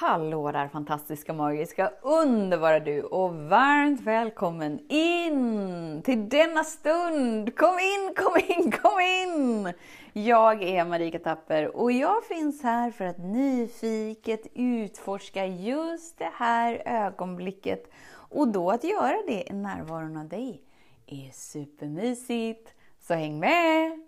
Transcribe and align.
Hallå 0.00 0.52
där 0.52 0.68
fantastiska, 0.68 1.32
magiska, 1.32 1.92
underbara 2.02 2.80
du 2.80 3.02
och 3.02 3.34
varmt 3.34 4.00
välkommen 4.00 4.80
in 4.88 6.02
till 6.04 6.28
denna 6.28 6.64
stund! 6.64 7.56
Kom 7.56 7.78
in, 7.78 8.14
kom 8.16 8.36
in, 8.48 8.72
kom 8.72 9.00
in! 9.00 9.72
Jag 10.12 10.62
är 10.62 10.84
Marika 10.84 11.18
Tapper 11.18 11.76
och 11.76 11.92
jag 11.92 12.24
finns 12.24 12.62
här 12.62 12.90
för 12.90 13.04
att 13.04 13.18
nyfiket 13.18 14.46
utforska 14.54 15.46
just 15.46 16.18
det 16.18 16.32
här 16.34 16.82
ögonblicket 16.84 17.90
och 18.12 18.48
då 18.48 18.70
att 18.70 18.84
göra 18.84 19.16
det 19.26 19.50
i 19.50 19.52
närvaron 19.52 20.16
av 20.16 20.28
dig 20.28 20.62
är 21.06 21.30
supermysigt. 21.32 22.74
Så 23.00 23.14
häng 23.14 23.38
med! 23.38 24.07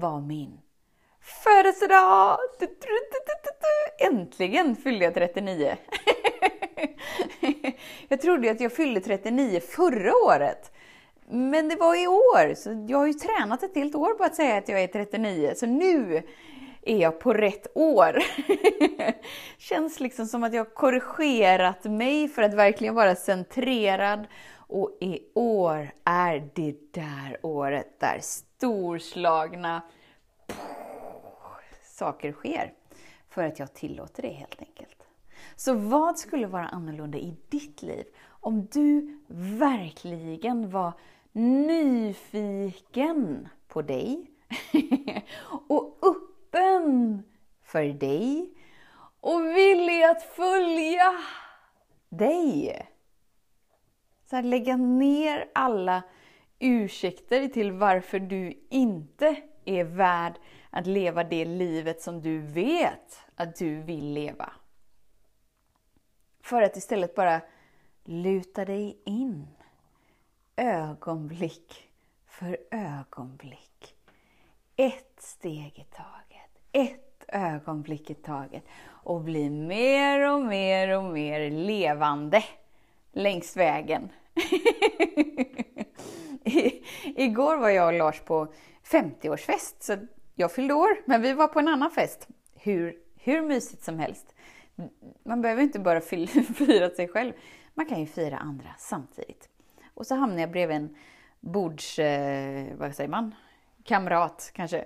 var 0.00 0.20
min 0.20 0.60
födelsedag! 1.44 2.38
Äntligen 3.98 4.76
fyllde 4.76 5.04
jag 5.04 5.14
39! 5.14 5.76
jag 8.08 8.20
trodde 8.20 8.50
att 8.50 8.60
jag 8.60 8.72
fyllde 8.72 9.00
39 9.00 9.60
förra 9.60 10.12
året. 10.26 10.72
Men 11.30 11.68
det 11.68 11.76
var 11.76 12.02
i 12.02 12.06
år, 12.06 12.54
så 12.54 12.86
jag 12.88 12.98
har 12.98 13.06
ju 13.06 13.12
tränat 13.12 13.62
ett 13.62 13.74
helt 13.74 13.94
år 13.94 14.14
på 14.14 14.24
att 14.24 14.34
säga 14.34 14.56
att 14.56 14.68
jag 14.68 14.82
är 14.82 14.86
39. 14.86 15.52
Så 15.56 15.66
nu 15.66 16.22
är 16.82 16.96
jag 16.96 17.20
på 17.20 17.32
rätt 17.32 17.66
år. 17.74 18.18
Känns 19.58 20.00
liksom 20.00 20.26
som 20.26 20.44
att 20.44 20.54
jag 20.54 20.64
har 20.64 20.74
korrigerat 20.74 21.84
mig 21.84 22.28
för 22.28 22.42
att 22.42 22.54
verkligen 22.54 22.94
vara 22.94 23.14
centrerad. 23.14 24.26
Och 24.68 24.96
i 25.00 25.20
år 25.34 25.90
är 26.04 26.50
det 26.54 26.92
där 26.92 27.38
året 27.42 28.00
där 28.00 28.18
storslagna 28.22 29.82
saker 31.82 32.32
sker. 32.32 32.72
För 33.28 33.42
att 33.42 33.58
jag 33.58 33.74
tillåter 33.74 34.22
det 34.22 34.28
helt 34.28 34.60
enkelt. 34.60 35.06
Så 35.56 35.74
vad 35.74 36.18
skulle 36.18 36.46
vara 36.46 36.66
annorlunda 36.66 37.18
i 37.18 37.36
ditt 37.48 37.82
liv 37.82 38.04
om 38.28 38.66
du 38.66 39.20
verkligen 39.58 40.70
var 40.70 40.92
nyfiken 41.32 42.68
på 43.68 43.82
dig 43.82 44.30
och 45.68 45.98
öppen 46.02 47.22
för 47.62 47.84
dig 47.84 48.54
och 49.20 49.40
villig 49.40 50.02
att 50.02 50.22
följa 50.22 51.14
dig? 52.08 52.88
Så 54.30 54.36
här, 54.36 54.42
lägga 54.42 54.76
ner 54.76 55.50
alla 55.54 56.02
ursäkter 56.58 57.48
till 57.48 57.72
varför 57.72 58.18
du 58.18 58.66
inte 58.70 59.36
är 59.64 59.84
värd 59.84 60.32
att 60.70 60.86
leva 60.86 61.24
det 61.24 61.44
livet 61.44 62.02
som 62.02 62.22
du 62.22 62.38
vet 62.38 63.20
att 63.34 63.56
du 63.56 63.82
vill 63.82 64.12
leva. 64.12 64.52
För 66.42 66.62
att 66.62 66.76
istället 66.76 67.14
bara 67.14 67.40
luta 68.04 68.64
dig 68.64 69.02
in 69.04 69.46
ögonblick 70.56 71.88
för 72.26 72.58
ögonblick. 72.70 73.94
Ett 74.76 75.22
steg 75.22 75.78
i 75.78 75.84
taget, 75.84 76.50
ett 76.72 77.24
ögonblick 77.28 78.10
i 78.10 78.14
taget 78.14 78.64
och 78.86 79.20
bli 79.20 79.50
mer 79.50 80.32
och 80.32 80.40
mer 80.40 80.98
och 80.98 81.04
mer 81.04 81.50
levande 81.50 82.44
längs 83.18 83.56
vägen. 83.56 84.08
I, 86.44 86.84
igår 87.16 87.56
var 87.56 87.68
jag 87.68 87.86
och 87.86 87.92
Lars 87.92 88.20
på 88.20 88.52
50-årsfest, 88.84 89.74
så 89.80 89.96
jag 90.34 90.52
fyllde 90.52 90.74
år, 90.74 90.88
men 91.04 91.22
vi 91.22 91.32
var 91.32 91.48
på 91.48 91.58
en 91.58 91.68
annan 91.68 91.90
fest. 91.90 92.28
Hur, 92.54 92.96
hur 93.16 93.42
mysigt 93.42 93.84
som 93.84 93.98
helst. 93.98 94.34
Man 95.24 95.42
behöver 95.42 95.62
inte 95.62 95.78
bara 95.78 96.00
fira 96.54 96.90
sig 96.90 97.08
själv, 97.08 97.32
man 97.74 97.86
kan 97.86 98.00
ju 98.00 98.06
fira 98.06 98.36
andra 98.36 98.68
samtidigt. 98.78 99.48
Och 99.94 100.06
så 100.06 100.14
hamnade 100.14 100.40
jag 100.40 100.50
bredvid 100.50 100.76
en 100.76 100.96
bords... 101.40 101.98
Eh, 101.98 102.76
vad 102.76 102.94
säger 102.94 103.10
man? 103.10 103.34
Kamrat, 103.84 104.50
kanske. 104.54 104.84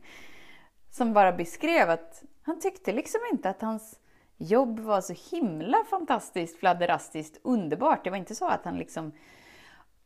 som 0.90 1.12
bara 1.12 1.32
beskrev 1.32 1.90
att 1.90 2.22
han 2.42 2.60
tyckte 2.60 2.92
liksom 2.92 3.20
inte 3.32 3.50
att 3.50 3.62
hans 3.62 4.00
jobb 4.38 4.78
var 4.78 5.00
så 5.00 5.36
himla 5.36 5.84
fantastiskt, 5.90 6.58
fladderastiskt, 6.58 7.40
underbart. 7.42 8.04
Det 8.04 8.10
var 8.10 8.16
inte 8.16 8.34
så 8.34 8.46
att 8.46 8.64
han 8.64 8.78
liksom 8.78 9.12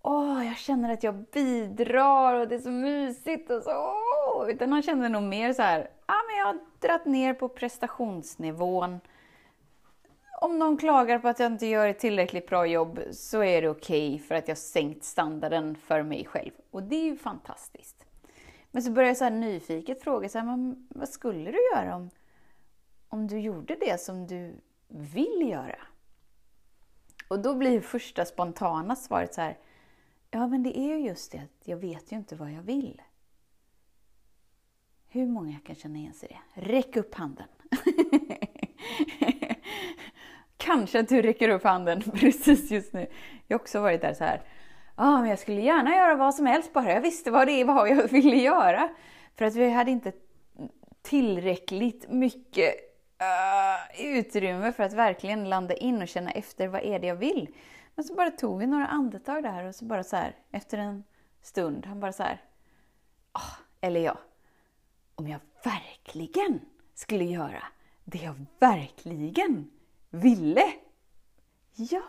Åh, 0.04 0.38
oh, 0.38 0.46
jag 0.46 0.56
känner 0.56 0.92
att 0.92 1.02
jag 1.02 1.14
bidrar 1.14 2.34
och 2.34 2.48
det 2.48 2.54
är 2.54 2.58
så 2.58 2.70
mysigt 2.70 3.50
och 3.50 3.62
så. 3.62 4.46
Utan 4.48 4.72
han 4.72 4.82
kände 4.82 5.08
nog 5.08 5.22
mer 5.22 5.52
så 5.52 5.62
här, 5.62 5.90
ah, 6.06 6.22
men 6.28 6.36
jag 6.38 6.46
har 6.46 6.58
dratt 6.80 7.06
ner 7.06 7.34
på 7.34 7.48
prestationsnivån. 7.48 9.00
Om 10.40 10.58
någon 10.58 10.76
klagar 10.76 11.18
på 11.18 11.28
att 11.28 11.40
jag 11.40 11.52
inte 11.52 11.66
gör 11.66 11.88
ett 11.88 11.98
tillräckligt 11.98 12.48
bra 12.48 12.66
jobb 12.66 13.00
så 13.12 13.42
är 13.42 13.62
det 13.62 13.68
okej 13.68 14.14
okay 14.14 14.26
för 14.26 14.34
att 14.34 14.48
jag 14.48 14.58
sänkt 14.58 15.04
standarden 15.04 15.74
för 15.74 16.02
mig 16.02 16.24
själv. 16.24 16.52
Och 16.70 16.82
det 16.82 16.96
är 16.96 17.04
ju 17.04 17.16
fantastiskt. 17.16 18.04
Men 18.70 18.82
så 18.82 18.90
börjar 18.90 19.08
jag 19.08 19.16
så 19.16 19.24
här 19.24 19.30
nyfiket 19.30 20.02
fråga, 20.02 20.28
så 20.28 20.38
här, 20.38 20.46
men 20.46 20.88
vad 20.90 21.08
skulle 21.08 21.50
du 21.50 21.58
göra 21.74 21.96
om, 21.96 22.10
om 23.12 23.26
du 23.26 23.40
gjorde 23.40 23.76
det 23.80 24.00
som 24.00 24.26
du 24.26 24.60
vill 24.88 25.48
göra? 25.50 25.78
Och 27.28 27.42
då 27.42 27.54
blir 27.54 27.80
första 27.80 28.24
spontana 28.24 28.96
svaret 28.96 29.34
så 29.34 29.40
här, 29.40 29.58
ja 30.30 30.46
men 30.46 30.62
det 30.62 30.78
är 30.78 30.96
ju 30.96 31.06
just 31.06 31.32
det 31.32 31.38
att 31.38 31.68
jag 31.68 31.76
vet 31.76 32.12
ju 32.12 32.16
inte 32.16 32.36
vad 32.36 32.50
jag 32.50 32.62
vill. 32.62 33.02
Hur 35.08 35.26
många 35.26 35.58
kan 35.58 35.74
känna 35.74 35.98
igen 35.98 36.14
sig 36.14 36.28
i 36.30 36.32
det? 36.32 36.66
Räck 36.72 36.96
upp 36.96 37.14
handen! 37.14 37.48
Kanske 40.56 41.00
att 41.00 41.08
du 41.08 41.22
räcker 41.22 41.48
upp 41.48 41.64
handen 41.64 42.02
precis 42.14 42.70
just 42.70 42.92
nu. 42.92 43.06
Jag 43.46 43.58
har 43.58 43.60
också 43.62 43.80
varit 43.80 44.00
där 44.00 44.14
så 44.14 44.24
här. 44.24 44.42
Ja, 44.96 45.04
ah, 45.06 45.20
men 45.20 45.30
jag 45.30 45.38
skulle 45.38 45.60
gärna 45.60 45.96
göra 45.96 46.14
vad 46.14 46.34
som 46.34 46.46
helst 46.46 46.72
bara 46.72 46.92
jag 46.92 47.00
visste 47.00 47.30
vad 47.30 47.46
det 47.46 47.64
var 47.64 47.86
jag 47.86 48.08
ville 48.10 48.36
göra. 48.36 48.88
För 49.34 49.44
att 49.44 49.54
vi 49.54 49.70
hade 49.70 49.90
inte 49.90 50.12
tillräckligt 51.02 52.10
mycket 52.10 52.91
uh, 53.22 54.06
utrymme 54.06 54.72
för 54.72 54.82
att 54.82 54.92
verkligen 54.92 55.48
landa 55.48 55.74
in 55.74 56.02
och 56.02 56.08
känna 56.08 56.30
efter 56.30 56.68
vad 56.68 56.82
är 56.82 56.98
det 56.98 57.06
jag 57.06 57.16
vill. 57.16 57.54
Men 57.94 58.04
så 58.04 58.14
bara 58.14 58.30
tog 58.30 58.58
vi 58.58 58.66
några 58.66 58.86
andetag 58.86 59.42
där 59.42 59.64
och 59.64 59.74
så 59.74 59.84
bara 59.84 60.04
så 60.04 60.16
här, 60.16 60.36
efter 60.50 60.78
en 60.78 61.04
stund, 61.42 61.86
han 61.86 62.00
bara 62.00 62.12
så 62.12 62.22
här. 62.22 62.40
Oh, 63.34 63.54
eller 63.80 64.00
ja, 64.00 64.18
om 65.14 65.28
jag 65.28 65.40
verkligen 65.64 66.60
skulle 66.94 67.24
göra 67.24 67.62
det 68.04 68.18
jag 68.18 68.34
verkligen 68.58 69.70
ville. 70.10 70.72
Ja, 71.74 72.02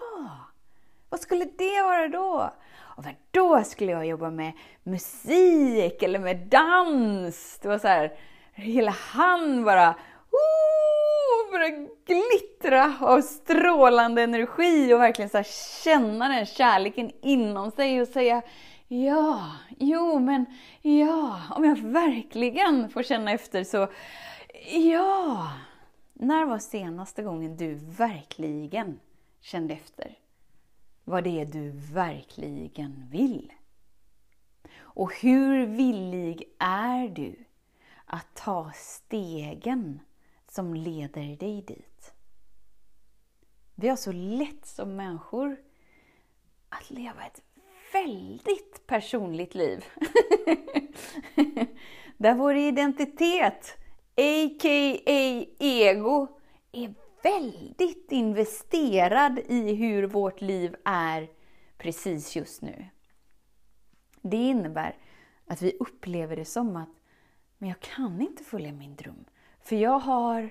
vad 1.09 1.19
skulle 1.19 1.45
det 1.45 1.81
vara 1.81 2.07
då? 2.07 2.53
Och 2.97 3.03
då 3.31 3.63
skulle 3.63 3.91
jag 3.91 4.05
jobba 4.05 4.31
med 4.31 4.53
musik 4.83 6.03
eller 6.03 6.19
med 6.19 6.37
dans. 6.37 7.59
Det 7.61 7.67
var 7.67 7.77
så 7.77 7.87
här, 7.87 8.17
hela 8.53 8.91
han 8.91 9.63
bara 9.63 9.89
oh, 10.31 10.72
började 11.53 11.87
glittra 12.05 12.97
av 13.01 13.21
strålande 13.21 14.21
energi 14.21 14.93
och 14.93 14.99
verkligen 14.99 15.29
så 15.29 15.43
känna 15.83 16.27
den 16.27 16.45
kärleken 16.45 17.11
inom 17.21 17.71
sig 17.71 18.01
och 18.01 18.07
säga 18.07 18.41
Ja, 18.87 19.51
jo 19.79 20.19
men 20.19 20.45
ja, 20.81 21.41
om 21.55 21.63
jag 21.63 21.77
verkligen 21.77 22.89
får 22.89 23.03
känna 23.03 23.31
efter 23.31 23.63
så 23.63 23.87
ja. 24.71 25.51
När 26.13 26.45
var 26.45 26.59
senaste 26.59 27.23
gången 27.23 27.57
du 27.57 27.73
verkligen 27.75 28.99
kände 29.41 29.73
efter 29.73 30.17
vad 31.03 31.23
det 31.23 31.41
är 31.41 31.45
du 31.45 31.71
verkligen 31.93 33.09
vill? 33.11 33.53
Och 34.79 35.13
hur 35.21 35.65
villig 35.65 36.43
är 36.59 37.07
du 37.07 37.35
att 38.05 38.35
ta 38.35 38.71
stegen 38.75 39.99
som 40.53 40.73
leder 40.73 41.35
dig 41.35 41.61
dit? 41.61 42.13
Vi 43.75 43.89
har 43.89 43.95
så 43.95 44.11
lätt 44.11 44.65
som 44.65 44.95
människor 44.95 45.57
att 46.69 46.91
leva 46.91 47.25
ett 47.25 47.41
väldigt 47.93 48.87
personligt 48.87 49.55
liv. 49.55 49.85
Där 52.17 52.35
vår 52.35 52.55
identitet 52.55 53.77
a.k.a. 54.15 55.45
ego, 55.59 56.39
är 56.71 56.93
väldigt 57.23 58.11
investerad 58.11 59.39
i 59.39 59.73
hur 59.73 60.03
vårt 60.03 60.41
liv 60.41 60.75
är 60.85 61.29
precis 61.77 62.35
just 62.35 62.61
nu. 62.61 62.85
Det 64.21 64.37
innebär 64.37 64.97
att 65.45 65.61
vi 65.61 65.77
upplever 65.79 66.35
det 66.35 66.45
som 66.45 66.75
att 66.75 66.89
men 67.57 67.69
jag 67.69 67.79
kan 67.79 68.21
inte 68.21 68.43
följa 68.43 68.71
min 68.71 68.95
dröm. 68.95 69.25
För 69.63 69.75
jag 69.75 69.99
har 69.99 70.49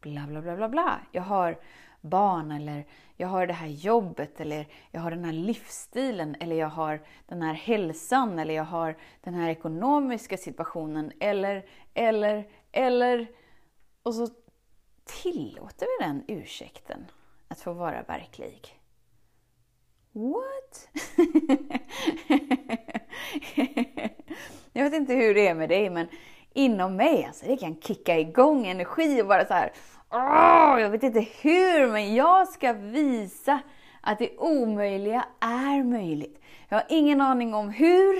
bla 0.00 0.26
bla 0.26 0.42
bla 0.42 0.56
bla 0.56 0.68
bla. 0.68 1.00
Jag 1.12 1.22
har 1.22 1.58
barn 2.00 2.50
eller 2.50 2.86
jag 3.16 3.28
har 3.28 3.46
det 3.46 3.52
här 3.52 3.66
jobbet 3.66 4.40
eller 4.40 4.66
jag 4.90 5.00
har 5.00 5.10
den 5.10 5.24
här 5.24 5.32
livsstilen 5.32 6.36
eller 6.40 6.56
jag 6.56 6.68
har 6.68 7.02
den 7.26 7.42
här 7.42 7.54
hälsan 7.54 8.38
eller 8.38 8.54
jag 8.54 8.64
har 8.64 8.96
den 9.20 9.34
här 9.34 9.48
ekonomiska 9.48 10.36
situationen 10.36 11.12
eller, 11.20 11.66
eller, 11.94 12.48
eller. 12.72 13.26
Och 14.02 14.14
så 14.14 14.28
tillåter 15.04 15.86
vi 15.86 16.06
den 16.06 16.24
ursäkten 16.28 17.06
att 17.48 17.60
få 17.60 17.72
vara 17.72 18.02
verklig. 18.02 18.80
What? 20.12 20.88
jag 24.72 24.84
vet 24.84 24.94
inte 24.94 25.14
hur 25.14 25.34
det 25.34 25.48
är 25.48 25.54
med 25.54 25.68
dig, 25.68 25.90
men 25.90 26.08
inom 26.56 26.96
mig, 26.96 27.24
alltså 27.24 27.46
det 27.46 27.56
kan 27.56 27.80
kicka 27.80 28.18
igång 28.18 28.66
energi 28.66 29.22
och 29.22 29.26
bara 29.26 29.46
så 29.46 29.54
här. 29.54 29.72
Åh, 30.10 30.80
jag 30.80 30.90
vet 30.90 31.02
inte 31.02 31.26
hur, 31.40 31.86
men 31.86 32.14
jag 32.14 32.48
ska 32.48 32.72
visa 32.72 33.60
att 34.00 34.18
det 34.18 34.36
omöjliga 34.38 35.24
är 35.40 35.84
möjligt. 35.84 36.40
Jag 36.68 36.76
har 36.76 36.84
ingen 36.88 37.20
aning 37.20 37.54
om 37.54 37.68
hur, 37.68 38.16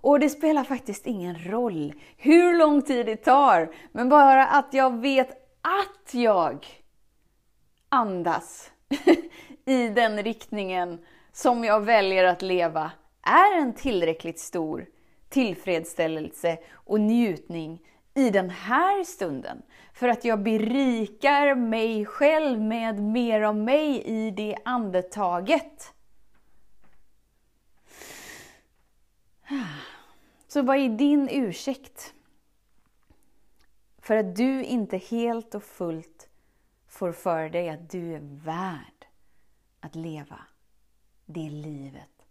och 0.00 0.20
det 0.20 0.28
spelar 0.28 0.64
faktiskt 0.64 1.06
ingen 1.06 1.38
roll 1.50 1.94
hur 2.16 2.58
lång 2.58 2.82
tid 2.82 3.06
det 3.06 3.16
tar, 3.16 3.74
men 3.92 4.08
bara 4.08 4.46
att 4.46 4.74
jag 4.74 5.00
vet 5.00 5.30
att 5.60 6.14
jag 6.14 6.66
andas 7.88 8.70
i 9.66 9.88
den 9.88 10.22
riktningen 10.22 10.98
som 11.32 11.64
jag 11.64 11.80
väljer 11.80 12.24
att 12.24 12.42
leva 12.42 12.90
är 13.22 13.58
en 13.58 13.74
tillräckligt 13.74 14.38
stor 14.38 14.86
tillfredsställelse 15.34 16.58
och 16.72 17.00
njutning 17.00 17.82
i 18.14 18.30
den 18.30 18.50
här 18.50 19.04
stunden. 19.04 19.62
För 19.92 20.08
att 20.08 20.24
jag 20.24 20.42
berikar 20.42 21.54
mig 21.54 22.06
själv 22.06 22.60
med 22.60 23.02
mer 23.02 23.40
av 23.40 23.56
mig 23.56 24.02
i 24.04 24.30
det 24.30 24.56
andetaget. 24.64 25.94
Så 30.48 30.62
vad 30.62 30.76
är 30.76 30.88
din 30.88 31.28
ursäkt? 31.32 32.14
För 33.98 34.16
att 34.16 34.36
du 34.36 34.64
inte 34.64 34.96
helt 34.96 35.54
och 35.54 35.64
fullt 35.64 36.28
får 36.88 37.12
för 37.12 37.48
dig 37.48 37.68
att 37.68 37.90
du 37.90 38.14
är 38.14 38.20
värd 38.44 39.06
att 39.80 39.94
leva 39.94 40.40
det 41.26 41.50
livet 41.50 42.26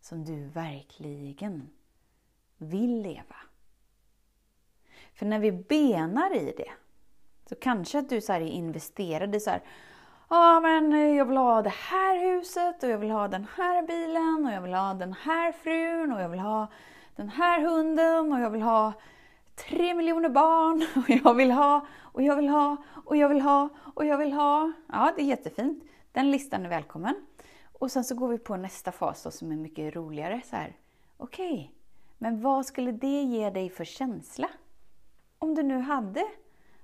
som 0.00 0.24
du 0.24 0.44
verkligen 0.44 1.70
vill 2.62 3.02
leva. 3.02 3.36
För 5.14 5.26
när 5.26 5.38
vi 5.38 5.52
benar 5.52 6.36
i 6.36 6.54
det, 6.56 6.70
så 7.48 7.54
kanske 7.54 7.98
att 7.98 8.08
du 8.08 8.20
så 8.20 8.32
är 8.32 8.40
investerad 8.40 9.34
i 9.34 9.40
så 9.40 9.50
här, 9.50 9.62
ja 10.28 10.60
men 10.60 11.14
jag 11.14 11.24
vill 11.24 11.36
ha 11.36 11.62
det 11.62 11.72
här 11.74 12.18
huset 12.18 12.82
och 12.82 12.88
jag 12.88 12.98
vill 12.98 13.10
ha 13.10 13.28
den 13.28 13.46
här 13.56 13.86
bilen 13.86 14.46
och 14.46 14.52
jag 14.52 14.62
vill 14.62 14.74
ha 14.74 14.94
den 14.94 15.12
här 15.12 15.52
frun 15.52 16.12
och 16.12 16.20
jag 16.20 16.28
vill 16.28 16.40
ha 16.40 16.66
den 17.16 17.28
här 17.28 17.60
hunden 17.60 18.32
och 18.32 18.40
jag 18.40 18.50
vill 18.50 18.62
ha 18.62 18.92
tre 19.54 19.94
miljoner 19.94 20.28
barn 20.28 20.86
och 20.96 21.10
jag 21.10 21.34
vill 21.34 21.50
ha 21.50 21.86
och 22.00 22.22
jag 22.22 22.36
vill 22.36 22.48
ha 22.48 22.76
och 23.04 23.16
jag 23.16 23.28
vill 23.28 23.40
ha 23.40 23.68
och 23.94 24.04
jag 24.04 24.18
vill 24.18 24.32
ha. 24.32 24.72
Ja, 24.86 25.12
det 25.16 25.22
är 25.22 25.26
jättefint. 25.26 25.84
Den 26.12 26.30
listan 26.30 26.64
är 26.64 26.68
välkommen. 26.68 27.14
Och 27.72 27.90
sen 27.90 28.04
så 28.04 28.14
går 28.14 28.28
vi 28.28 28.38
på 28.38 28.56
nästa 28.56 28.92
fas 28.92 29.22
då, 29.22 29.30
som 29.30 29.52
är 29.52 29.56
mycket 29.56 29.94
roligare. 29.94 30.40
Så 30.44 30.56
här, 30.56 30.76
okej, 31.16 31.52
okay, 31.52 31.68
men 32.22 32.40
vad 32.40 32.66
skulle 32.66 32.92
det 32.92 33.22
ge 33.22 33.50
dig 33.50 33.70
för 33.70 33.84
känsla? 33.84 34.50
Om 35.38 35.54
du 35.54 35.62
nu 35.62 35.78
hade 35.78 36.24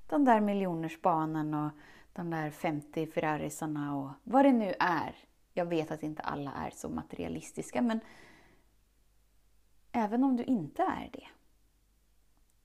den 0.07 0.25
där 0.25 0.41
miljonersbanan 0.41 1.55
och 1.55 1.71
de 2.13 2.31
där 2.31 2.51
50 2.51 3.07
Ferrarisarna 3.07 3.97
och 3.97 4.11
vad 4.25 4.45
det 4.45 4.53
nu 4.53 4.75
är. 4.79 5.17
Jag 5.53 5.67
vet 5.67 5.91
att 5.91 6.03
inte 6.03 6.23
alla 6.23 6.53
är 6.53 6.71
så 6.71 6.89
materialistiska, 6.89 7.83
men 7.83 8.01
även 9.93 10.25
om 10.25 10.37
du 10.37 10.45
inte 10.45 10.83
är 10.83 11.11
det. 11.13 11.27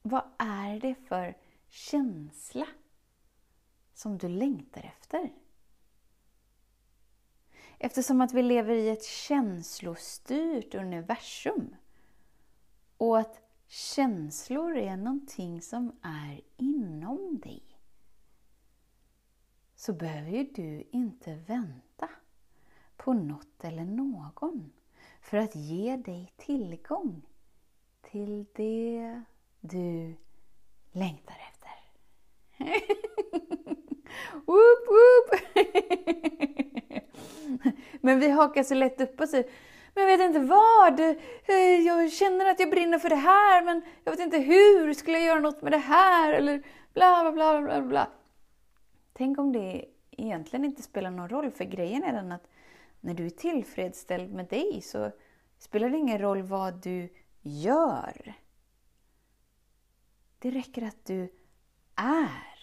Vad 0.01 0.23
är 0.37 0.79
det 0.79 0.95
för 0.95 1.37
känsla 1.69 2.67
som 3.93 4.17
du 4.17 4.29
längtar 4.29 4.81
efter? 4.97 5.33
Eftersom 7.77 8.21
att 8.21 8.33
vi 8.33 8.41
lever 8.41 8.75
i 8.75 8.89
ett 8.89 9.05
känslostyrt 9.05 10.75
universum 10.75 11.75
och 13.03 13.19
att 13.19 13.41
känslor 13.67 14.77
är 14.77 14.97
någonting 14.97 15.61
som 15.61 15.91
är 16.01 16.41
inom 16.57 17.39
dig 17.43 17.63
så 19.75 19.93
behöver 19.93 20.31
ju 20.31 20.43
du 20.43 20.83
inte 20.91 21.35
vänta 21.35 22.09
på 22.97 23.13
något 23.13 23.63
eller 23.63 23.85
någon 23.85 24.71
för 25.21 25.37
att 25.37 25.55
ge 25.55 25.97
dig 25.97 26.33
tillgång 26.37 27.21
till 28.01 28.45
det 28.53 29.21
du 29.59 30.15
längtar 30.91 31.35
efter. 31.51 31.71
woop, 34.45 34.87
woop. 34.87 35.39
Men 38.01 38.19
vi 38.19 38.29
hakar 38.29 38.63
så 38.63 38.73
lätt 38.73 39.01
upp 39.01 39.21
oss 39.21 39.33
i 39.33 39.49
men 39.93 40.03
jag 40.03 40.17
vet 40.17 40.25
inte 40.25 40.39
vad. 40.39 40.99
Eh, 40.99 41.79
jag 41.85 42.11
känner 42.11 42.45
att 42.45 42.59
jag 42.59 42.69
brinner 42.69 42.99
för 42.99 43.09
det 43.09 43.15
här, 43.15 43.65
men 43.65 43.81
jag 44.03 44.11
vet 44.11 44.19
inte 44.19 44.37
hur. 44.37 44.93
Skulle 44.93 45.17
jag 45.17 45.27
göra 45.27 45.39
något 45.39 45.61
med 45.61 45.71
det 45.71 45.77
här? 45.77 46.33
Eller 46.33 46.63
bla, 46.93 47.21
bla, 47.21 47.31
bla, 47.31 47.61
bla, 47.61 47.81
bla. 47.81 48.07
Tänk 49.13 49.39
om 49.39 49.51
det 49.51 49.85
egentligen 50.11 50.65
inte 50.65 50.81
spelar 50.81 51.11
någon 51.11 51.29
roll, 51.29 51.51
för 51.51 51.63
grejen 51.63 52.03
är 52.03 52.13
den 52.13 52.31
att 52.31 52.47
när 53.01 53.13
du 53.13 53.25
är 53.25 53.29
tillfredsställd 53.29 54.33
med 54.33 54.45
dig 54.45 54.81
så 54.81 55.11
spelar 55.57 55.89
det 55.89 55.97
ingen 55.97 56.19
roll 56.19 56.41
vad 56.41 56.73
du 56.73 57.09
gör. 57.41 58.33
Det 60.39 60.51
räcker 60.51 60.81
att 60.81 61.05
du 61.05 61.21
är 61.95 62.53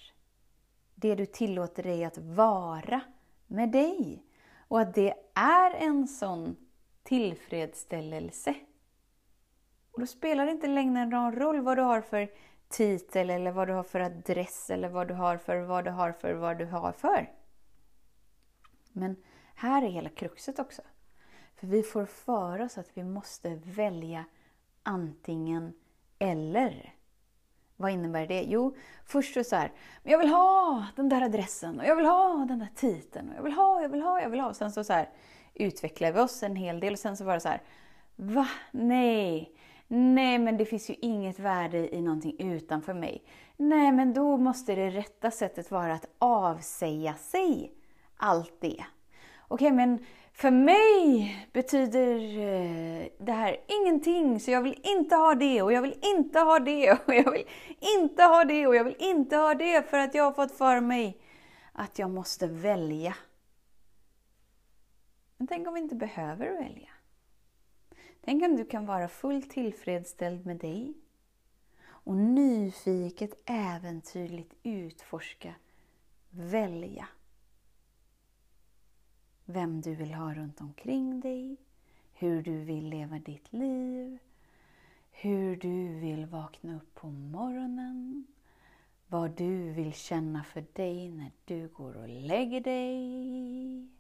det 0.95 1.15
du 1.15 1.27
tillåter 1.27 1.83
dig 1.83 2.05
att 2.05 2.19
vara 2.19 3.01
med 3.47 3.69
dig. 3.69 4.25
Och 4.69 4.81
att 4.81 4.95
det 4.95 5.15
är 5.35 5.75
en 5.75 6.09
sån 6.09 6.57
tillfredsställelse. 7.03 8.55
Och 9.93 10.01
då 10.01 10.07
spelar 10.07 10.47
det 10.47 10.53
inte 10.53 10.67
längre 10.67 11.07
någon 11.07 11.33
roll 11.33 11.61
vad 11.61 11.79
du 11.79 11.83
har 11.83 12.01
för 12.01 12.31
titel 12.69 13.31
eller 13.31 13.53
vad 13.53 13.69
du 13.69 13.73
har 13.73 13.83
för 13.83 14.01
adress 14.01 14.71
eller 14.71 14.89
vad 14.89 15.09
du 15.09 15.15
har 15.15 15.37
för 15.37 15.61
vad 15.61 15.85
du 15.85 15.91
har 15.91 16.13
för 16.13 16.35
vad 16.35 16.59
du 16.59 16.67
har 16.67 16.93
för. 16.93 17.31
Men 18.93 19.17
här 19.55 19.83
är 19.83 19.89
hela 19.89 20.09
kruxet 20.09 20.59
också. 20.59 20.83
För 21.57 21.67
vi 21.67 21.83
får 21.83 22.05
för 22.05 22.61
oss 22.61 22.79
att 22.79 22.91
vi 22.95 23.05
måste 23.05 23.61
välja 23.65 24.25
antingen 24.83 25.73
eller. 26.19 26.95
Vad 27.77 27.91
innebär 27.91 28.27
det? 28.27 28.43
Jo, 28.43 28.77
först 29.05 29.35
så, 29.35 29.45
så 29.45 29.57
här, 29.57 29.73
jag 30.03 30.19
vill 30.19 30.29
ha 30.29 30.87
den 30.97 31.09
där 31.09 31.23
adressen 31.23 31.81
och 31.81 31.87
jag 31.87 31.97
vill 31.97 32.07
ha 32.07 32.45
den 32.49 32.59
där 32.59 32.69
titeln 32.75 33.29
och 33.29 33.37
jag 33.37 33.43
vill 33.43 33.53
ha, 33.53 33.83
jag 33.83 33.89
vill 33.89 34.03
ha, 34.03 34.21
jag 34.21 34.31
vill 34.31 34.41
ha. 34.41 34.55
Sen 34.55 34.73
så, 34.73 34.85
så 34.85 34.93
här, 34.93 35.09
utvecklade 35.55 36.13
vi 36.13 36.21
oss 36.21 36.43
en 36.43 36.57
hel 36.57 36.81
del 36.81 36.93
och 36.93 36.99
sen 36.99 37.17
så 37.17 37.25
var 37.25 37.35
det 37.35 37.41
så 37.41 37.49
här, 37.49 37.63
va? 38.17 38.49
Nej, 38.71 39.53
nej 39.89 40.39
men 40.39 40.57
det 40.57 40.65
finns 40.65 40.91
ju 40.91 40.95
inget 40.95 41.39
värde 41.39 41.95
i 41.95 42.03
någonting 42.03 42.37
utanför 42.39 42.95
mig. 42.95 43.25
Nej 43.57 43.93
men 43.93 44.15
då 44.15 44.37
måste 44.37 44.75
det 44.75 44.91
rätta 44.91 45.31
sättet 45.31 45.71
vara 45.71 45.95
att 45.95 46.09
avsäga 46.19 47.15
sig 47.15 47.73
allt 48.17 48.61
det. 48.61 48.85
Okej 49.49 49.67
okay, 49.67 49.73
men 49.73 49.99
för 50.33 50.51
mig 50.51 51.37
betyder 51.53 52.17
eh, 52.39 53.07
det 53.19 53.33
här 53.33 53.57
ingenting, 53.67 54.41
så 54.41 54.51
jag 54.51 54.63
vill 54.63 54.81
inte 54.83 55.17
ha 55.17 55.35
det 55.35 55.63
och 55.63 55.73
jag 55.73 55.83
vill 55.83 55.99
inte 56.03 56.39
ha 56.39 56.59
det 56.59 56.93
och 57.07 57.15
jag 57.15 57.31
vill 57.33 57.47
inte 57.99 58.23
ha 58.23 58.45
det 58.45 58.67
och 58.67 58.77
jag 58.77 58.85
vill 58.85 58.97
inte 58.99 59.37
ha 59.37 59.55
det 59.55 59.91
för 59.91 59.99
att 59.99 60.15
jag 60.15 60.25
har 60.25 60.33
fått 60.33 60.59
för 60.59 60.81
mig 60.81 61.21
att 61.73 61.99
jag 61.99 62.11
måste 62.11 62.47
välja. 62.47 63.15
Men 65.41 65.47
tänk 65.47 65.69
om 65.69 65.75
vi 65.75 65.81
inte 65.81 65.95
behöver 65.95 66.53
välja? 66.53 66.89
Tänk 68.21 68.45
om 68.45 68.57
du 68.57 68.65
kan 68.65 68.87
vara 68.87 69.09
fullt 69.09 69.51
tillfredsställd 69.51 70.47
med 70.47 70.57
dig 70.57 70.95
och 71.83 72.17
nyfiket, 72.17 73.43
äventyrligt 73.45 74.55
utforska, 74.63 75.55
välja 76.31 77.09
vem 79.45 79.81
du 79.81 79.95
vill 79.95 80.15
ha 80.15 80.35
runt 80.35 80.61
omkring 80.61 81.21
dig, 81.21 81.57
hur 82.13 82.43
du 82.43 82.65
vill 82.65 82.89
leva 82.89 83.19
ditt 83.19 83.53
liv, 83.53 84.19
hur 85.11 85.57
du 85.57 86.01
vill 86.01 86.27
vakna 86.27 86.77
upp 86.77 86.95
på 86.95 87.07
morgonen, 87.11 88.27
vad 89.07 89.31
du 89.31 89.73
vill 89.73 89.93
känna 89.93 90.45
för 90.45 90.65
dig 90.73 91.11
när 91.11 91.31
du 91.45 91.69
går 91.69 91.97
och 91.97 92.09
lägger 92.09 92.61
dig. 92.61 94.00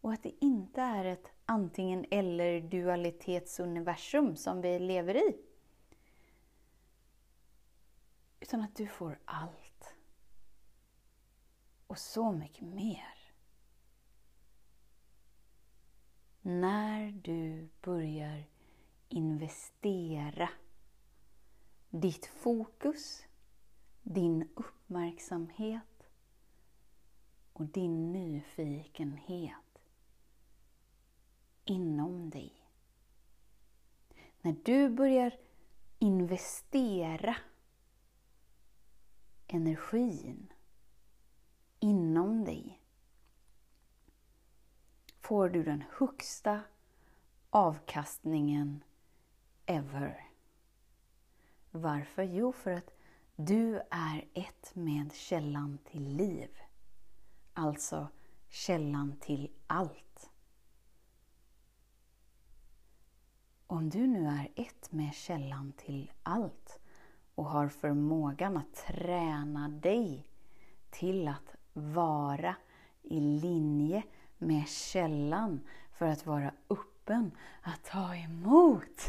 Och 0.00 0.12
att 0.12 0.22
det 0.22 0.44
inte 0.44 0.80
är 0.80 1.04
ett 1.04 1.32
antingen 1.44 2.06
eller 2.10 2.60
dualitetsuniversum 2.60 4.36
som 4.36 4.60
vi 4.60 4.78
lever 4.78 5.14
i. 5.14 5.36
Utan 8.40 8.60
att 8.62 8.76
du 8.76 8.86
får 8.86 9.18
allt. 9.24 9.94
Och 11.86 11.98
så 11.98 12.32
mycket 12.32 12.62
mer. 12.62 13.14
När 16.42 17.12
du 17.12 17.68
börjar 17.80 18.44
investera 19.08 20.48
ditt 21.90 22.26
fokus, 22.26 23.26
din 24.02 24.48
uppmärksamhet 24.54 26.08
och 27.52 27.64
din 27.64 28.12
nyfikenhet 28.12 29.67
inom 31.70 32.30
dig. 32.30 32.52
När 34.40 34.56
du 34.64 34.88
börjar 34.88 35.32
investera 35.98 37.36
energin 39.46 40.52
inom 41.80 42.44
dig 42.44 42.80
får 45.20 45.48
du 45.48 45.62
den 45.62 45.84
högsta 45.90 46.60
avkastningen 47.50 48.84
ever. 49.66 50.28
Varför? 51.70 52.22
Jo, 52.22 52.52
för 52.52 52.70
att 52.70 52.90
du 53.36 53.80
är 53.90 54.28
ett 54.34 54.74
med 54.74 55.12
källan 55.12 55.78
till 55.84 56.16
liv. 56.16 56.50
Alltså 57.52 58.08
källan 58.48 59.16
till 59.20 59.50
allt. 59.66 60.07
Om 63.70 63.90
du 63.90 64.06
nu 64.06 64.26
är 64.26 64.48
ett 64.54 64.92
med 64.92 65.14
källan 65.14 65.72
till 65.76 66.12
allt 66.22 66.80
och 67.34 67.44
har 67.44 67.68
förmågan 67.68 68.56
att 68.56 68.74
träna 68.74 69.68
dig 69.68 70.26
till 70.90 71.28
att 71.28 71.54
vara 71.72 72.54
i 73.02 73.20
linje 73.20 74.02
med 74.38 74.68
källan 74.68 75.60
för 75.92 76.06
att 76.06 76.26
vara 76.26 76.52
öppen 76.70 77.30
att 77.62 77.84
ta 77.84 78.14
emot. 78.14 79.08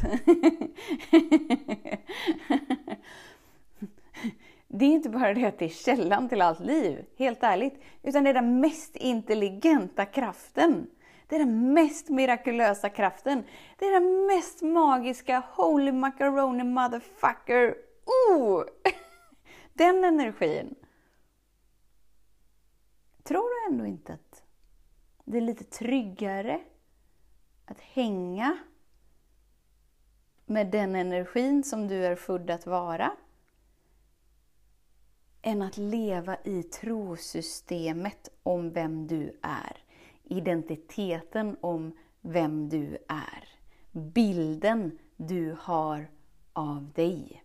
Det 4.68 4.84
är 4.84 4.90
inte 4.90 5.10
bara 5.10 5.34
det 5.34 5.44
att 5.44 5.58
det 5.58 5.64
är 5.64 5.68
källan 5.68 6.28
till 6.28 6.42
allt 6.42 6.60
liv, 6.60 7.04
helt 7.16 7.42
ärligt, 7.42 7.82
utan 8.02 8.24
det 8.24 8.30
är 8.30 8.34
den 8.34 8.60
mest 8.60 8.96
intelligenta 8.96 10.06
kraften. 10.06 10.86
Det 11.30 11.36
är 11.36 11.38
den 11.38 11.74
mest 11.74 12.08
mirakulösa 12.08 12.88
kraften. 12.88 13.44
Det 13.78 13.84
är 13.84 13.92
den 13.92 14.26
mest 14.26 14.62
magiska 14.62 15.42
Holy 15.52 15.92
Macaroni 15.92 16.64
Motherfucker. 16.64 17.74
Oh! 18.04 18.64
Den 19.72 20.04
energin. 20.04 20.74
Tror 23.22 23.68
du 23.68 23.72
ändå 23.72 23.86
inte 23.86 24.12
att 24.12 24.42
det 25.24 25.36
är 25.36 25.42
lite 25.42 25.64
tryggare 25.64 26.60
att 27.66 27.80
hänga 27.80 28.58
med 30.46 30.70
den 30.70 30.96
energin 30.96 31.64
som 31.64 31.88
du 31.88 32.06
är 32.06 32.16
född 32.16 32.50
att 32.50 32.66
vara? 32.66 33.12
än 35.42 35.62
att 35.62 35.76
leva 35.76 36.36
i 36.44 36.62
trosystemet 36.62 38.28
om 38.42 38.70
vem 38.70 39.06
du 39.06 39.38
är. 39.42 39.89
Identiteten 40.30 41.56
om 41.60 41.92
vem 42.20 42.68
du 42.68 42.98
är. 43.08 43.48
Bilden 43.92 44.98
du 45.16 45.56
har 45.60 46.10
av 46.52 46.92
dig. 46.94 47.44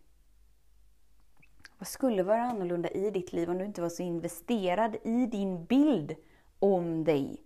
Vad 1.78 1.88
skulle 1.88 2.24
vara 2.24 2.42
annorlunda 2.42 2.90
i 2.90 3.12
ditt 3.12 3.34
liv 3.34 3.50
om 3.50 3.58
du 3.58 3.66
inte 3.66 3.82
var 3.82 3.90
så 3.90 4.04
investerad 4.04 4.96
i 5.04 5.26
din 5.26 5.66
bild 5.66 6.16
om 6.60 7.04
dig? 7.04 7.42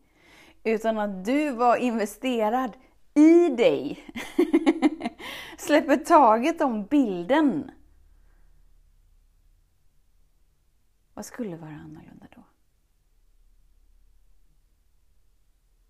Utan 0.63 0.97
att 0.97 1.25
du 1.25 1.51
var 1.51 1.77
investerad 1.77 2.71
i 3.13 3.49
dig. 3.49 3.99
Släpper 5.57 5.97
taget 5.97 6.61
om 6.61 6.85
bilden 6.85 7.71
Vad 11.19 11.25
skulle 11.25 11.55
vara 11.57 11.75
annorlunda 11.75 12.27
då? 12.35 12.43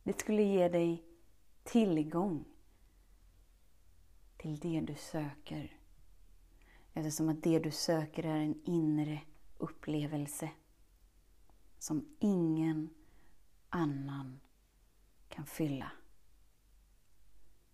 Det 0.10 0.20
skulle 0.20 0.44
ge 0.44 0.70
dig 0.70 1.04
tillgång 1.63 2.46
till 4.38 4.60
det 4.60 4.82
du 4.82 4.96
söker. 4.96 5.80
Eftersom 6.94 7.30
att 7.30 7.44
det 7.44 7.60
du 7.60 7.72
söker 7.72 8.24
är 8.24 8.39
en 8.39 8.62
inre 8.66 9.22
upplevelse 9.58 10.50
som 11.80 12.16
ingen 12.20 12.89
annan 13.70 14.39
kan 15.28 15.46
fylla. 15.46 15.92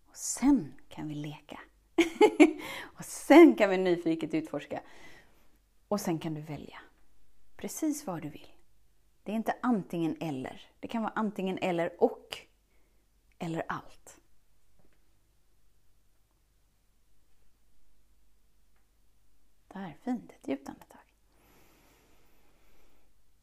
Och 0.06 0.16
sen 0.16 0.74
kan 0.90 1.08
vi 1.08 1.16
leka. 1.16 1.60
och 2.82 3.06
sen 3.06 3.56
kan 3.56 3.70
vi 3.70 3.78
nyfiket 3.78 4.34
utforska. 4.34 4.82
Och 5.88 6.02
sen 6.02 6.20
kan 6.20 6.34
du 6.34 6.42
välja 6.42 6.80
precis 7.58 8.08
vad 8.08 8.22
du 8.22 8.30
vill. 8.30 8.55
Det 9.26 9.32
är 9.32 9.36
inte 9.36 9.56
antingen 9.62 10.18
eller. 10.20 10.62
Det 10.80 10.88
kan 10.88 11.02
vara 11.02 11.14
antingen 11.16 11.58
eller 11.58 12.04
och. 12.04 12.38
Eller 13.40 13.64
allt. 13.68 14.20
Där, 19.68 19.98
fint. 20.04 20.32
Ett 20.32 20.48
djupt 20.48 20.70
andetag. 20.70 21.02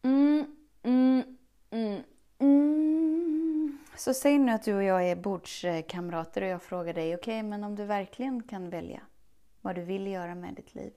Mm, 0.03 0.57
mm, 0.83 1.39
mm, 1.71 2.03
mm. 2.39 3.79
Så 3.97 4.15
säg 4.15 4.39
nu 4.39 4.53
att 4.53 4.63
du 4.63 4.75
och 4.75 4.83
jag 4.83 5.09
är 5.09 5.17
bordskamrater 5.17 6.43
och 6.43 6.49
jag 6.49 6.63
frågar 6.63 6.95
dig, 6.95 7.15
okej, 7.15 7.39
okay, 7.39 7.49
men 7.49 7.65
om 7.65 7.77
du 7.77 7.85
verkligen 7.85 8.43
kan 8.43 8.71
välja 8.71 9.03
vad 9.61 9.75
du 9.75 9.83
vill 9.83 10.07
göra 10.07 10.35
med 10.35 10.55
ditt 10.55 10.75
liv. 10.75 10.93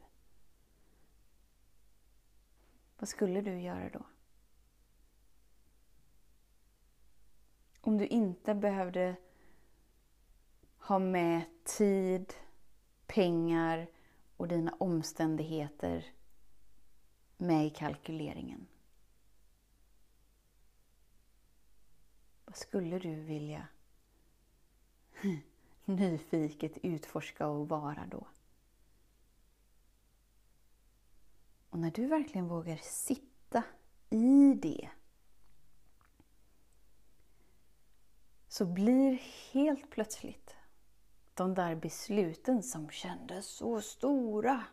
Vad 2.97 3.09
skulle 3.09 3.41
du 3.41 3.59
göra 3.59 3.89
då? 3.89 4.05
Om 7.85 7.97
du 7.97 8.07
inte 8.07 8.55
behövde 8.55 9.15
ha 10.77 10.99
med 10.99 11.41
tid, 11.63 12.33
pengar 13.07 13.87
och 14.37 14.47
dina 14.47 14.75
omständigheter 14.79 16.05
med 17.37 17.65
i 17.65 17.69
kalkyleringen. 17.69 18.67
Vad 22.45 22.55
skulle 22.55 22.99
du 22.99 23.15
vilja 23.15 23.67
nyfiket 25.85 26.77
utforska 26.77 27.47
och 27.47 27.69
vara 27.69 28.05
då? 28.11 28.27
Och 31.69 31.79
när 31.79 31.91
du 31.91 32.07
verkligen 32.07 32.47
vågar 32.47 32.77
sitta 32.77 33.63
i 34.09 34.53
det 34.53 34.89
så 38.55 38.65
blir 38.65 39.21
helt 39.53 39.89
plötsligt 39.89 40.55
de 41.33 41.53
där 41.53 41.75
besluten 41.75 42.63
som 42.63 42.89
kändes 42.89 43.45
så 43.47 43.81
stora 43.81 44.63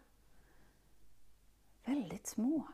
väldigt 1.84 2.26
små. 2.26 2.68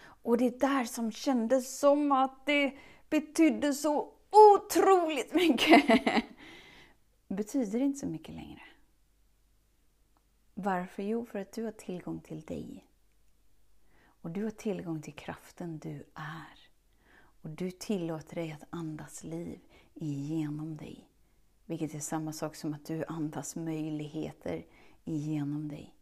Och 0.00 0.38
det 0.38 0.60
där 0.60 0.84
som 0.84 1.12
kändes 1.12 1.78
som 1.78 2.12
att 2.12 2.46
det 2.46 2.78
betydde 3.08 3.74
så 3.74 4.12
otroligt 4.30 5.34
mycket 5.34 5.84
betyder 7.28 7.80
inte 7.80 7.98
så 7.98 8.06
mycket 8.06 8.34
längre. 8.34 8.62
Varför? 10.54 11.02
Jo, 11.02 11.26
för 11.26 11.38
att 11.38 11.52
du 11.52 11.64
har 11.64 11.72
tillgång 11.72 12.20
till 12.20 12.40
dig. 12.40 12.86
Och 14.02 14.30
du 14.30 14.44
har 14.44 14.50
tillgång 14.50 15.02
till 15.02 15.14
kraften 15.14 15.78
du 15.78 16.04
är. 16.14 16.59
Och 17.42 17.50
du 17.50 17.70
tillåter 17.70 18.34
dig 18.34 18.52
att 18.52 18.64
andas 18.70 19.24
liv 19.24 19.60
igenom 19.94 20.76
dig. 20.76 21.08
Vilket 21.66 21.94
är 21.94 21.98
samma 21.98 22.32
sak 22.32 22.56
som 22.56 22.74
att 22.74 22.84
du 22.84 23.04
andas 23.04 23.56
möjligheter 23.56 24.66
igenom 25.04 25.68
dig. 25.68 25.94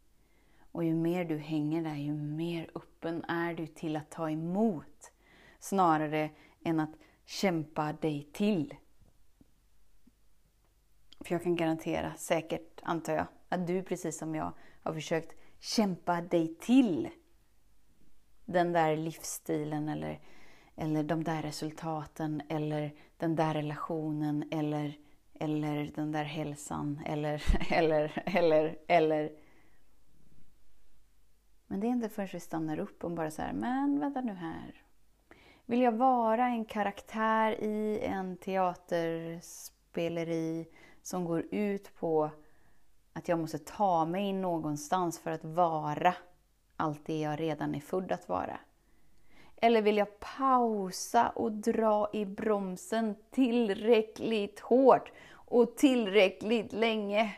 Och 0.73 0.85
ju 0.85 0.95
mer 0.95 1.25
du 1.25 1.39
hänger 1.39 1.83
där, 1.83 1.95
ju 1.95 2.15
mer 2.15 2.71
öppen 2.75 3.25
är 3.25 3.55
du 3.55 3.67
till 3.67 3.97
att 3.97 4.11
ta 4.11 4.31
emot. 4.31 5.13
Snarare 5.59 6.31
än 6.65 6.81
att 6.81 6.95
kämpa 7.25 7.93
dig 7.93 8.29
till. 8.33 8.75
För 11.21 11.35
jag 11.35 11.43
kan 11.43 11.57
garantera, 11.57 12.15
säkert 12.17 12.81
antar 12.83 13.13
jag, 13.13 13.27
att 13.49 13.67
du 13.67 13.83
precis 13.83 14.19
som 14.19 14.35
jag 14.35 14.53
har 14.83 14.95
försökt 14.95 15.37
kämpa 15.59 16.21
dig 16.21 16.55
till 16.61 17.09
den 18.45 18.73
där 18.73 18.97
livsstilen 18.97 19.89
eller, 19.89 20.21
eller 20.79 21.03
de 21.03 21.25
där 21.25 21.43
resultaten 21.43 22.43
eller 22.49 22.95
den 23.17 23.37
där 23.37 23.55
relationen 23.55 24.45
eller, 24.51 24.99
eller 25.35 25.93
den 25.95 26.13
där 26.13 26.25
hälsan 26.25 27.01
eller, 27.07 27.43
eller, 27.73 28.23
eller, 28.27 28.79
eller. 28.87 29.33
Men 31.67 31.81
det 31.81 31.87
är 31.87 31.89
inte 31.89 32.09
förrän 32.09 32.29
vi 32.33 32.41
stannar 32.41 32.79
upp 32.79 33.05
och 33.05 33.11
bara 33.11 33.31
så 33.31 33.43
här, 33.43 33.53
men 33.53 34.01
vänta 34.01 34.21
nu 34.21 34.33
här. 34.33 34.83
Vill 35.67 35.81
jag 35.81 35.93
vara 35.93 36.47
en 36.47 36.65
karaktär 36.65 37.65
i 37.65 38.01
en 38.01 38.37
teaterspeleri 38.37 40.67
som 41.03 41.25
går 41.25 41.45
ut 41.51 41.95
på 41.95 42.31
att 43.13 43.29
jag 43.29 43.39
måste 43.39 43.59
ta 43.59 44.05
mig 44.05 44.33
någonstans 44.33 45.19
för 45.19 45.31
att 45.31 45.45
vara 45.45 46.15
allt 46.77 47.07
det 47.07 47.21
jag 47.21 47.41
redan 47.41 47.75
är 47.75 47.81
född 47.81 48.13
att 48.13 48.29
vara? 48.29 48.61
Eller 49.61 49.83
vill 49.83 49.97
jag 49.97 50.21
pausa 50.21 51.29
och 51.29 51.53
dra 51.53 52.11
i 52.13 52.25
bromsen 52.25 53.15
tillräckligt 53.31 54.61
hårt 54.61 55.13
och 55.33 55.77
tillräckligt 55.77 56.73
länge? 56.73 57.37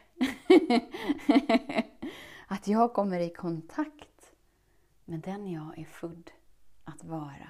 att 2.47 2.69
jag 2.69 2.93
kommer 2.93 3.21
i 3.21 3.31
kontakt 3.31 4.33
med 5.05 5.21
den 5.21 5.53
jag 5.53 5.79
är 5.79 5.85
född 5.85 6.31
att 6.85 7.05
vara. 7.05 7.49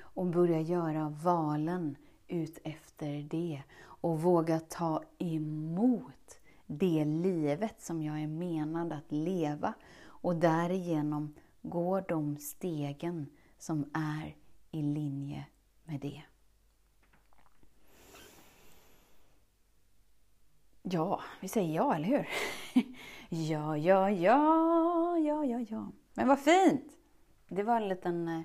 Och 0.00 0.26
börja 0.26 0.60
göra 0.60 1.08
valen 1.22 1.96
ut 2.28 2.58
efter 2.64 3.22
det. 3.22 3.62
Och 3.82 4.22
våga 4.22 4.60
ta 4.60 5.02
emot 5.18 6.40
det 6.66 7.04
livet 7.04 7.82
som 7.82 8.02
jag 8.02 8.20
är 8.20 8.26
menad 8.26 8.92
att 8.92 9.12
leva. 9.12 9.74
Och 10.02 10.36
därigenom 10.36 11.34
går 11.62 12.04
de 12.08 12.36
stegen 12.36 13.26
som 13.60 13.90
är 13.94 14.36
i 14.70 14.82
linje 14.82 15.44
med 15.84 16.00
det. 16.00 16.22
Ja, 20.82 21.20
vi 21.40 21.48
säger 21.48 21.74
ja, 21.74 21.94
eller 21.94 22.08
hur? 22.08 22.28
ja, 23.50 23.76
ja, 23.76 24.10
ja, 24.10 25.18
ja, 25.18 25.44
ja, 25.44 25.60
ja. 25.68 25.92
Men 26.14 26.28
vad 26.28 26.40
fint! 26.40 26.96
Det 27.48 27.62
var 27.62 27.76
en 27.76 27.88
liten 27.88 28.28
eh, 28.28 28.42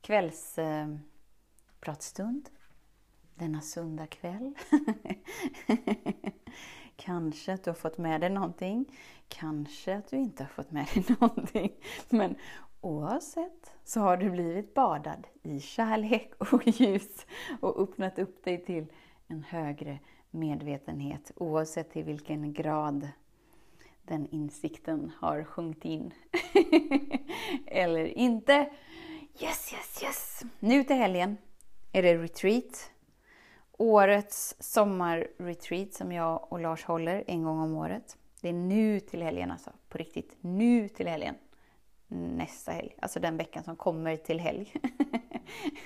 kvällspratstund 0.00 2.48
eh, 2.48 2.54
denna 3.34 3.60
söndag 3.60 4.06
kväll. 4.06 4.54
Kanske 6.96 7.52
att 7.52 7.64
du 7.64 7.70
har 7.70 7.74
fått 7.74 7.98
med 7.98 8.20
dig 8.20 8.30
någonting. 8.30 8.96
Kanske 9.28 9.96
att 9.96 10.10
du 10.10 10.16
inte 10.16 10.42
har 10.42 10.48
fått 10.48 10.70
med 10.70 10.86
dig 10.94 11.04
någonting. 11.20 11.72
Men 12.08 12.36
oavsett 12.84 13.76
så 13.84 14.00
har 14.00 14.16
du 14.16 14.30
blivit 14.30 14.74
badad 14.74 15.26
i 15.42 15.60
kärlek 15.60 16.32
och 16.52 16.66
ljus 16.66 17.26
och 17.60 17.82
öppnat 17.82 18.18
upp 18.18 18.44
dig 18.44 18.64
till 18.64 18.86
en 19.26 19.42
högre 19.42 19.98
medvetenhet 20.30 21.32
oavsett 21.36 21.92
till 21.92 22.04
vilken 22.04 22.52
grad 22.52 23.08
den 24.02 24.26
insikten 24.30 25.12
har 25.18 25.44
sjunkit 25.44 25.84
in. 25.84 26.14
Eller 27.66 28.04
inte. 28.04 28.70
Yes, 29.40 29.72
yes, 29.72 30.02
yes! 30.02 30.42
Nu 30.60 30.84
till 30.84 30.96
helgen 30.96 31.36
är 31.92 32.02
det 32.02 32.18
retreat. 32.18 32.90
Årets 33.72 34.56
sommarretreat 34.58 35.94
som 35.94 36.12
jag 36.12 36.52
och 36.52 36.60
Lars 36.60 36.84
håller 36.84 37.24
en 37.26 37.42
gång 37.42 37.60
om 37.60 37.74
året. 37.74 38.16
Det 38.40 38.48
är 38.48 38.52
nu 38.52 39.00
till 39.00 39.22
helgen 39.22 39.50
alltså, 39.50 39.70
på 39.88 39.98
riktigt. 39.98 40.36
Nu 40.40 40.88
till 40.88 41.08
helgen. 41.08 41.34
Nästa 42.14 42.72
helg, 42.72 42.96
alltså 43.02 43.20
den 43.20 43.36
veckan 43.36 43.64
som 43.64 43.76
kommer 43.76 44.16
till 44.16 44.40
helg. 44.40 44.74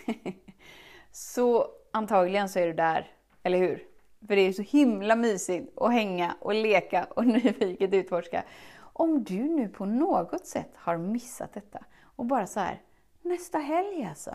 så 1.12 1.66
antagligen 1.92 2.48
så 2.48 2.58
är 2.58 2.66
du 2.66 2.72
där, 2.72 3.10
eller 3.42 3.58
hur? 3.58 3.84
För 4.26 4.36
det 4.36 4.42
är 4.42 4.52
så 4.52 4.62
himla 4.62 5.16
mysigt 5.16 5.78
att 5.78 5.92
hänga 5.92 6.36
och 6.40 6.54
leka 6.54 7.06
och 7.10 7.26
nyfiket 7.26 7.94
utforska. 7.94 8.44
Om 8.78 9.24
du 9.24 9.44
nu 9.44 9.68
på 9.68 9.84
något 9.84 10.46
sätt 10.46 10.70
har 10.74 10.98
missat 10.98 11.54
detta 11.54 11.84
och 12.02 12.26
bara 12.26 12.46
så 12.46 12.60
här, 12.60 12.82
nästa 13.22 13.58
helg 13.58 14.04
alltså. 14.04 14.30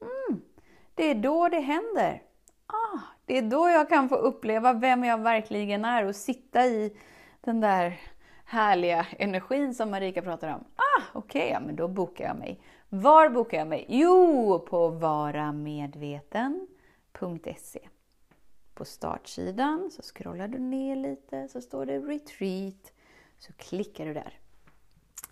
Mm, 0.00 0.42
det 0.94 1.10
är 1.10 1.14
då 1.14 1.48
det 1.48 1.60
händer. 1.60 2.22
Ah, 2.66 2.98
det 3.26 3.38
är 3.38 3.42
då 3.42 3.68
jag 3.68 3.88
kan 3.88 4.08
få 4.08 4.14
uppleva 4.14 4.72
vem 4.72 5.04
jag 5.04 5.18
verkligen 5.18 5.84
är 5.84 6.04
och 6.06 6.16
sitta 6.16 6.66
i 6.66 6.96
den 7.40 7.60
där 7.60 8.00
härliga 8.44 9.06
energin 9.18 9.74
som 9.74 9.90
Marika 9.90 10.22
pratar 10.22 10.54
om. 10.54 10.64
Okej, 11.12 11.50
okay, 11.50 11.66
men 11.66 11.76
då 11.76 11.88
bokar 11.88 12.24
jag 12.24 12.36
mig. 12.36 12.60
Var 12.88 13.28
bokar 13.28 13.58
jag 13.58 13.68
mig? 13.68 13.86
Jo, 13.88 14.58
på 14.58 14.88
varamedveten.se. 14.88 17.88
På 18.74 18.84
startsidan 18.84 19.90
så 19.90 20.02
scrollar 20.02 20.48
du 20.48 20.58
ner 20.58 20.96
lite 20.96 21.48
så 21.48 21.60
står 21.60 21.86
det 21.86 21.98
retreat. 21.98 22.92
Så 23.38 23.52
klickar 23.52 24.06
du 24.06 24.14
där. 24.14 24.38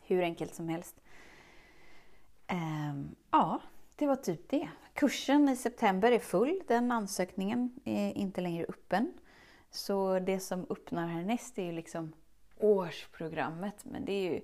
Hur 0.02 0.22
enkelt 0.22 0.54
som 0.54 0.68
helst. 0.68 1.00
Ehm, 2.46 3.14
ja, 3.30 3.60
det 3.96 4.06
var 4.06 4.16
typ 4.16 4.48
det. 4.48 4.68
Kursen 4.94 5.48
i 5.48 5.56
september 5.56 6.12
är 6.12 6.18
full. 6.18 6.62
Den 6.68 6.92
ansökningen 6.92 7.80
är 7.84 8.12
inte 8.12 8.40
längre 8.40 8.66
öppen. 8.68 9.12
Så 9.70 10.18
det 10.18 10.40
som 10.40 10.66
öppnar 10.70 11.06
härnäst 11.06 11.58
är 11.58 11.62
ju 11.62 11.72
liksom 11.72 12.12
årsprogrammet. 12.58 13.84
Men 13.84 14.04
det 14.04 14.12
är 14.12 14.32
ju 14.32 14.40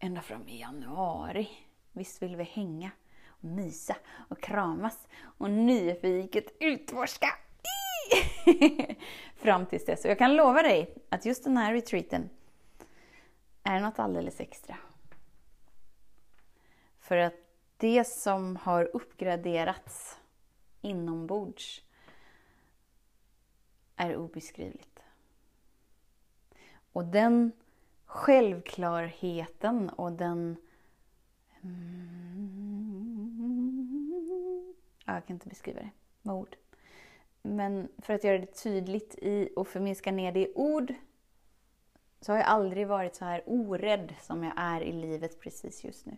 ända 0.00 0.20
fram 0.22 0.48
i 0.48 0.60
januari. 0.60 1.48
Visst 1.92 2.22
vill 2.22 2.36
vi 2.36 2.44
hänga 2.44 2.90
och 3.26 3.44
mysa 3.44 3.96
och 4.28 4.40
kramas 4.42 5.08
och 5.22 5.50
nyfiket 5.50 6.44
utforska 6.60 7.26
fram 9.36 9.66
tills 9.66 9.84
dess. 9.84 10.04
Och 10.04 10.10
jag 10.10 10.18
kan 10.18 10.36
lova 10.36 10.62
dig 10.62 10.94
att 11.08 11.24
just 11.24 11.44
den 11.44 11.56
här 11.56 11.72
retreaten 11.72 12.30
är 13.62 13.80
något 13.80 13.98
alldeles 13.98 14.40
extra. 14.40 14.76
För 17.00 17.16
att 17.16 17.34
det 17.76 18.04
som 18.06 18.56
har 18.56 18.90
uppgraderats 18.96 20.18
inombords 20.80 21.82
är 23.96 24.16
obeskrivligt. 24.16 25.02
Och 26.92 27.04
den 27.04 27.52
självklarheten 28.10 29.90
och 29.90 30.12
den... 30.12 30.56
jag 35.06 35.26
kan 35.26 35.34
inte 35.34 35.48
beskriva 35.48 35.80
det 35.80 35.90
med 36.22 36.34
ord. 36.34 36.56
Men 37.42 37.88
för 37.98 38.14
att 38.14 38.24
göra 38.24 38.38
det 38.38 38.62
tydligt 38.62 39.14
i 39.14 39.48
och 39.56 39.68
förminska 39.68 40.12
ner 40.12 40.32
det 40.32 40.40
i 40.40 40.52
ord 40.54 40.94
så 42.20 42.32
har 42.32 42.36
jag 42.36 42.46
aldrig 42.46 42.86
varit 42.86 43.14
så 43.14 43.24
här 43.24 43.42
orädd 43.46 44.14
som 44.20 44.44
jag 44.44 44.52
är 44.56 44.80
i 44.80 44.92
livet 44.92 45.40
precis 45.40 45.84
just 45.84 46.06
nu. 46.06 46.16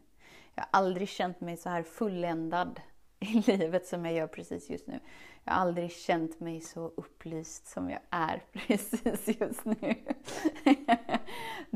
Jag 0.55 0.63
har 0.63 0.69
aldrig 0.71 1.09
känt 1.09 1.41
mig 1.41 1.57
så 1.57 1.69
här 1.69 1.83
fulländad 1.83 2.81
i 3.19 3.27
livet 3.47 3.87
som 3.87 4.05
jag 4.05 4.15
gör 4.15 4.27
precis 4.27 4.71
just 4.71 4.87
nu. 4.87 5.01
Jag 5.45 5.53
har 5.53 5.61
aldrig 5.61 5.93
känt 5.93 6.41
mig 6.41 6.61
så 6.61 6.93
upplyst 6.97 7.67
som 7.67 7.91
jag 7.91 8.01
är 8.11 8.43
precis 8.53 9.41
just 9.41 9.65
nu 9.65 9.95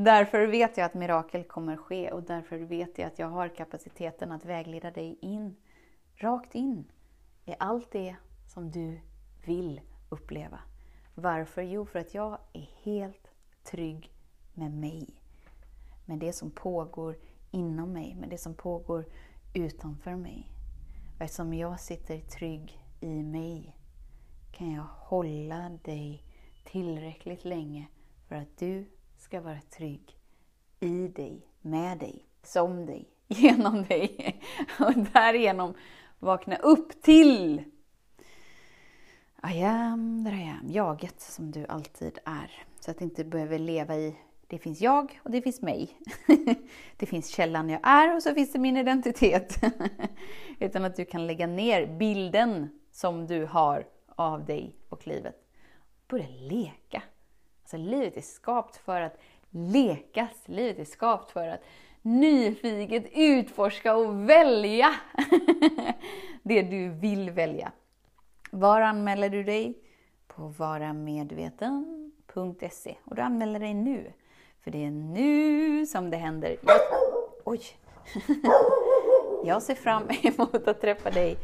därför 0.07 0.47
vet 0.47 0.77
jag 0.77 0.85
att 0.85 0.95
mirakel 0.95 1.45
kommer 1.45 1.77
ske 1.77 2.11
och 2.11 2.23
därför 2.23 2.59
vet 2.59 2.99
jag 2.99 3.07
att 3.07 3.19
jag 3.19 3.29
har 3.29 3.49
kapaciteten 3.49 4.33
att 4.33 4.45
vägleda 4.45 4.91
dig 4.91 5.19
in, 5.21 5.57
rakt 6.15 6.55
in 6.55 6.85
i 7.45 7.55
allt 7.59 7.91
det 7.91 8.17
som 8.47 8.71
du 8.71 9.01
vill 9.45 9.81
uppleva. 10.09 10.59
Varför? 11.15 11.63
Jo, 11.63 11.87
för 11.87 11.99
att 11.99 12.15
jag 12.15 12.39
är 12.53 12.69
helt 12.83 13.31
trygg 13.65 14.13
med 14.55 14.73
mig. 14.73 15.23
Med 16.05 16.19
det 16.19 16.33
som 16.33 16.51
pågår 16.51 17.17
inom 17.51 17.93
mig, 17.93 18.15
med 18.15 18.29
det 18.29 18.39
som 18.39 18.55
pågår 18.55 19.05
utanför 19.55 20.17
mig. 20.17 20.53
Och 21.17 21.23
eftersom 21.23 21.55
jag 21.55 21.81
sitter 21.81 22.21
trygg 22.21 22.81
i 23.01 23.23
mig 23.23 23.77
kan 24.53 24.73
jag 24.73 24.87
hålla 24.99 25.79
dig 25.85 26.25
tillräckligt 26.65 27.45
länge 27.45 27.87
för 28.29 28.37
att 28.37 28.59
du 28.59 28.85
ska 29.27 29.41
vara 29.41 29.61
trygg 29.61 30.19
i 30.81 31.09
dig, 31.09 31.47
med 31.61 31.99
dig, 31.99 32.27
som 32.43 32.87
dig, 32.87 33.09
genom 33.27 33.83
dig. 33.83 34.41
Och 34.81 34.93
därigenom 35.13 35.75
vakna 36.19 36.57
upp 36.57 37.03
till 37.03 37.63
I 39.53 39.63
am 39.63 40.25
that 40.25 40.35
I 40.35 40.43
am, 40.43 40.71
jaget 40.71 41.21
som 41.21 41.51
du 41.51 41.67
alltid 41.67 42.19
är. 42.25 42.51
Så 42.81 42.91
att 42.91 42.99
du 42.99 43.05
inte 43.05 43.25
behöver 43.25 43.59
leva 43.59 43.97
i 43.97 44.17
det 44.47 44.59
finns 44.59 44.81
jag 44.81 45.21
och 45.23 45.31
det 45.31 45.43
finns 45.43 45.63
mig. 45.63 46.01
det 46.97 47.07
finns 47.07 47.29
källan 47.29 47.69
jag 47.69 47.81
är 47.83 48.17
och 48.17 48.23
så 48.23 48.35
finns 48.35 48.53
det 48.53 48.59
min 48.59 48.77
identitet. 48.77 49.61
Utan 50.59 50.85
att 50.85 50.97
du 50.97 51.05
kan 51.05 51.27
lägga 51.27 51.47
ner 51.47 51.87
bilden 51.87 52.69
som 52.93 53.27
du 53.27 53.45
har 53.47 53.87
av 54.07 54.45
dig 54.45 54.77
och 54.89 55.07
livet. 55.07 55.37
Börja 56.09 56.29
leka. 56.29 57.03
Alltså 57.67 57.77
livet 57.77 58.17
är 58.17 58.21
skapat 58.21 58.77
för 58.77 59.01
att 59.01 59.19
lekas. 59.51 60.31
Livet 60.45 60.79
är 60.79 60.85
skapat 60.85 61.31
för 61.31 61.49
att 61.49 61.61
nyfiket 62.03 63.05
utforska 63.13 63.97
och 63.97 64.31
välja 64.31 64.95
det 66.43 66.63
du 66.63 66.89
vill 66.89 67.31
välja. 67.31 67.73
Var 68.51 68.81
anmäler 68.81 69.29
du 69.29 69.43
dig? 69.43 69.79
På 70.27 70.49
varamedveten.se 70.49 72.97
och 73.05 73.17
du 73.17 73.23
anmäler 73.23 73.61
dig 73.61 73.75
nu. 73.75 74.13
För 74.65 74.71
det 74.71 74.85
är 74.85 74.91
nu 74.91 75.87
som 75.87 76.11
det 76.11 76.17
händer. 76.17 76.57
Jag, 76.63 76.81
oj! 77.45 77.61
Jag 79.45 79.63
ser 79.63 79.75
fram 79.75 80.09
emot 80.23 80.69
att 80.69 80.81
träffa 80.81 81.11
dig. 81.11 81.37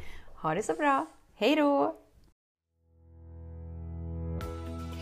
Ha 0.42 0.54
det 0.54 0.62
så 0.62 0.74
bra! 0.74 1.06
Hej 1.34 1.56
då! 1.56 1.96